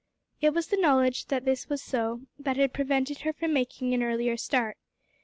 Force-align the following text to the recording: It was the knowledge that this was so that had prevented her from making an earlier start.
It 0.41 0.55
was 0.55 0.69
the 0.69 0.81
knowledge 0.81 1.27
that 1.27 1.45
this 1.45 1.69
was 1.69 1.79
so 1.79 2.21
that 2.39 2.57
had 2.57 2.73
prevented 2.73 3.19
her 3.19 3.33
from 3.33 3.53
making 3.53 3.93
an 3.93 4.01
earlier 4.01 4.35
start. 4.35 4.77